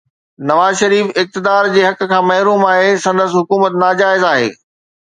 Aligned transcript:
نواز 0.51 0.73
شريف 0.81 1.07
اقتدار 1.21 1.69
جي 1.75 1.85
حق 1.89 2.01
کان 2.13 2.27
محروم 2.31 2.67
آهي، 2.73 2.91
سندس 3.07 3.39
حڪومت 3.41 3.81
ناجائز 3.87 4.29
آهي. 4.35 4.53